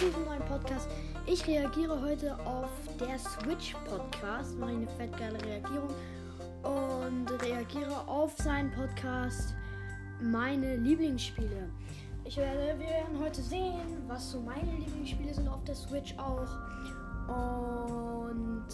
[0.00, 0.88] diesem neuen Podcast.
[1.26, 5.90] Ich reagiere heute auf der Switch Podcast, mache eine fett geile Reagierung
[6.62, 9.54] und reagiere auf seinen Podcast
[10.22, 11.68] meine Lieblingsspiele.
[12.24, 16.48] Ich werde, wir werden heute sehen, was so meine Lieblingsspiele sind auf der Switch auch.
[17.28, 18.64] Und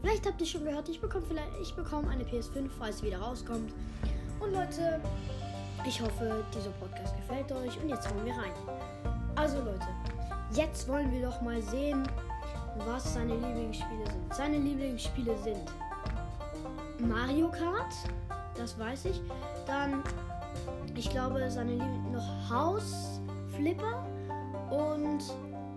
[0.00, 3.18] vielleicht habt ihr schon gehört, ich bekomme vielleicht, ich bekomme eine PS5, falls sie wieder
[3.18, 3.72] rauskommt.
[4.40, 5.00] Und Leute,
[5.86, 8.52] ich hoffe, dieser Podcast gefällt euch und jetzt hauen wir rein.
[9.36, 9.86] Also Leute,
[10.56, 12.02] jetzt wollen wir doch mal sehen,
[12.86, 14.34] was seine Lieblingsspiele sind.
[14.34, 15.62] Seine Lieblingsspiele sind
[16.98, 17.94] Mario Kart,
[18.56, 19.20] das weiß ich.
[19.66, 20.02] Dann,
[20.94, 23.20] ich glaube, seine Lieblings noch House
[23.54, 24.06] Flipper
[24.70, 25.22] und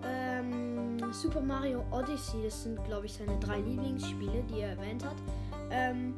[0.03, 2.43] ähm, Super Mario Odyssey.
[2.43, 5.16] Das sind, glaube ich, seine drei Lieblingsspiele, die er erwähnt hat.
[5.71, 6.16] Ähm,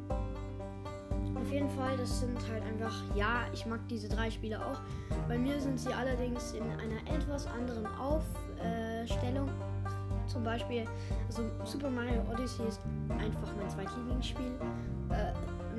[1.36, 4.80] auf jeden Fall, das sind halt einfach, ja, ich mag diese drei Spiele auch.
[5.28, 9.48] Bei mir sind sie allerdings in einer etwas anderen Aufstellung.
[10.26, 10.84] Zum Beispiel,
[11.26, 12.80] also Super Mario Odyssey ist
[13.18, 14.52] einfach mein zweitlieblingsspiel.
[15.10, 15.32] Äh,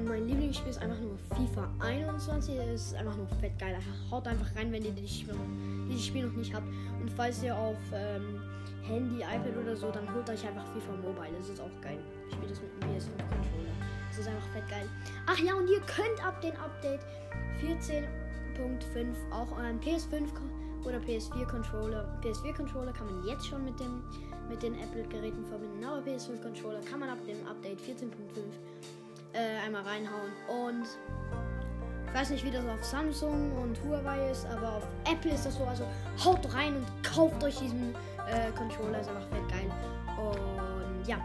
[0.05, 2.55] mein Lieblingsspiel ist einfach nur FIFA 21.
[2.57, 3.77] Es ist einfach nur fett geil.
[4.11, 6.67] Haut einfach rein, wenn ihr dieses Spiel noch nicht habt.
[7.01, 8.41] Und falls ihr auf ähm,
[8.83, 11.37] Handy, iPad oder so, dann holt euch einfach FIFA Mobile.
[11.37, 11.99] Das ist auch geil.
[12.27, 13.73] Ich spiele das mit dem PS5-Controller.
[14.09, 14.89] Das ist einfach fett geil.
[15.25, 17.01] Ach ja, und ihr könnt ab dem Update
[17.61, 20.27] 14.5 auch euren PS5
[20.85, 22.19] oder PS4 Controller.
[22.21, 24.03] PS4 Controller kann man jetzt schon mit dem
[24.49, 28.11] mit den Apple Geräten verbinden, aber PS5 Controller kann man ab dem Update 14.5
[29.33, 30.85] äh, einmal reinhauen und
[32.13, 35.55] ich weiß nicht, wie das auf Samsung und Huawei ist, aber auf Apple ist das
[35.55, 35.63] so.
[35.63, 35.83] Also
[36.23, 37.95] haut rein und kauft euch diesen
[38.33, 39.71] äh, Controller, ist einfach fett geil.
[40.17, 41.17] Und ja.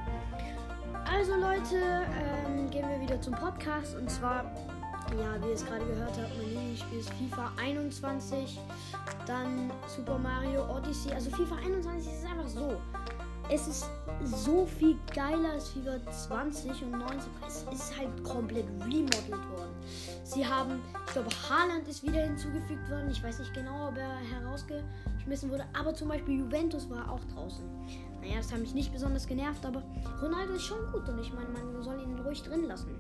[1.10, 2.06] Also Leute,
[2.46, 4.44] ähm, gehen wir wieder zum Podcast und zwar,
[5.18, 8.60] ja, wie ihr es gerade gehört habt, mein Lieblingsspiel ist FIFA 21,
[9.26, 11.12] dann Super Mario Odyssey.
[11.12, 12.76] Also FIFA 21 ist einfach so.
[13.50, 13.90] Es ist
[14.24, 17.18] so viel geiler als FIFA 20 und 19.
[17.46, 19.74] Es ist halt komplett remodelt worden.
[20.24, 23.10] Sie haben, ich glaube, Haaland ist wieder hinzugefügt worden.
[23.10, 25.64] Ich weiß nicht genau, ob er herausgeschmissen wurde.
[25.78, 27.64] Aber zum Beispiel Juventus war auch draußen.
[28.20, 29.82] Naja, das hat mich nicht besonders genervt, aber
[30.20, 32.90] Ronaldo ist schon gut und ich meine, man soll ihn ruhig drin lassen.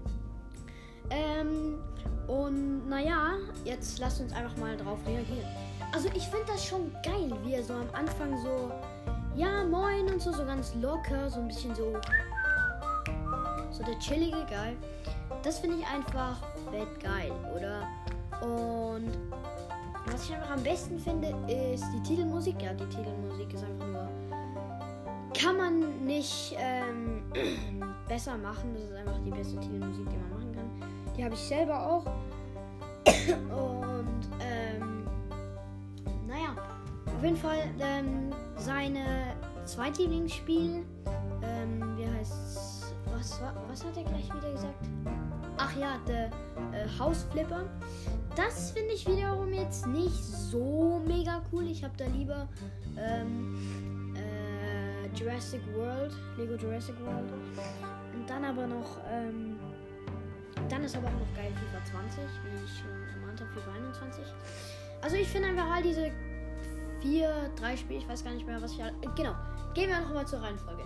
[1.10, 1.78] Ähm,
[2.26, 5.48] und naja, jetzt lasst uns einfach mal drauf reagieren.
[5.92, 8.70] Also ich finde das schon geil, wie er so am Anfang so,
[9.38, 11.92] ja, moin und so, so ganz locker, so ein bisschen so,
[13.70, 14.76] so der chillige geil.
[15.44, 17.86] Das finde ich einfach fett geil, oder?
[18.42, 19.12] Und
[20.06, 22.60] was ich einfach am besten finde, ist die Titelmusik.
[22.60, 24.08] Ja, die Titelmusik ist einfach nur,
[25.40, 27.22] kann man nicht ähm,
[28.08, 28.74] besser machen.
[28.74, 31.14] Das ist einfach die beste Titelmusik, die man machen kann.
[31.16, 32.06] Die habe ich selber auch.
[33.06, 35.06] Und ähm,
[36.26, 36.56] naja,
[37.06, 38.32] auf jeden Fall ähm,
[38.68, 39.34] seine
[39.64, 40.84] Zweitlieblingsspiel.
[41.42, 44.84] Ähm, wie heißt was, was hat er gleich wieder gesagt?
[45.56, 47.64] Ach ja, der äh, House Flipper.
[48.36, 51.66] Das finde ich wiederum jetzt nicht so mega cool.
[51.66, 52.46] Ich habe da lieber
[52.98, 57.32] ähm, äh, Jurassic World, Lego Jurassic World.
[58.14, 59.56] Und dann aber noch ähm,
[60.68, 64.24] dann ist aber auch noch geil FIFA 20, wie ich schon ermahnt habe, FIFA 21.
[65.00, 66.10] Also ich finde einfach all diese
[67.00, 68.80] vier, drei Spiele, ich weiß gar nicht mehr, was ich.
[68.80, 69.34] Äh, genau,
[69.74, 70.82] gehen wir nochmal zur Reihenfolge.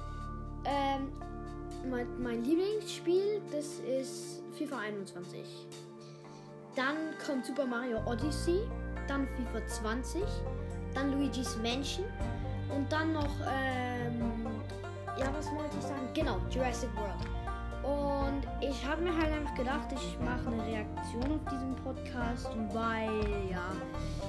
[0.64, 1.12] Ähm,
[1.90, 5.66] mein, mein Lieblingsspiel, das ist FIFA 21.
[6.76, 6.96] Dann
[7.26, 8.60] kommt Super Mario Odyssey,
[9.08, 10.22] dann FIFA 20,
[10.94, 12.06] dann Luigi's Mansion
[12.74, 14.46] und dann noch, ähm,
[15.18, 16.08] ja, was wollte ich sagen?
[16.14, 17.14] Genau, Jurassic World.
[17.82, 18.11] Und
[18.72, 23.10] ich habe mir halt einfach gedacht, ich mache eine Reaktion auf diesen Podcast, weil
[23.50, 23.70] ja,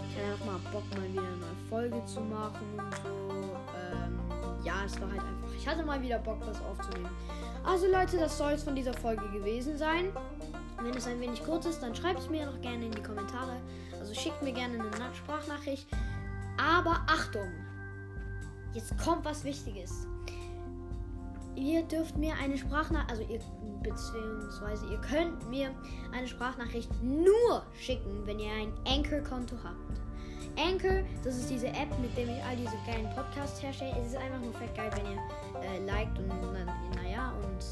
[0.10, 3.56] ich hatte einfach mal Bock, mal wieder eine Folge zu machen und so.
[3.80, 4.20] Ähm,
[4.64, 7.10] ja, es war halt einfach, ich hatte mal wieder Bock, was aufzunehmen.
[7.64, 10.12] Also Leute, das soll es von dieser Folge gewesen sein.
[10.82, 13.56] Wenn es ein wenig kurz ist, dann schreibt es mir noch gerne in die Kommentare.
[13.98, 15.88] Also schickt mir gerne eine Sprachnachricht.
[16.58, 17.48] Aber Achtung!
[18.74, 20.08] Jetzt kommt was Wichtiges
[21.56, 23.40] ihr dürft mir eine Sprachnachricht, also ihr
[23.84, 25.72] beziehungsweise ihr könnt mir
[26.14, 29.94] eine Sprachnachricht nur schicken, wenn ihr ein Anchor-Konto habt.
[30.58, 33.96] Anchor, das ist diese App, mit der ich all diese geilen Podcasts herstelle.
[34.00, 35.20] Es ist einfach nur fett geil, wenn ihr
[35.62, 36.30] äh, liked und
[36.96, 37.64] naja und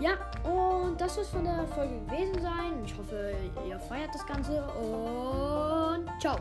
[0.00, 2.84] ja, und das soll von der Folge gewesen sein.
[2.84, 3.32] Ich hoffe,
[3.68, 6.36] ihr feiert das Ganze und ciao.